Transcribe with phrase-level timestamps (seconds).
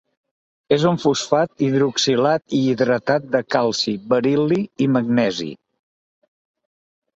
[0.77, 5.53] És un fosfat hidroxilat i hidratat de calci, beril·li i magnesi.